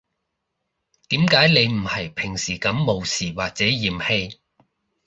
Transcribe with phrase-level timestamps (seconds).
[1.09, 4.37] 點解你唔係平時噉無視或者嫌棄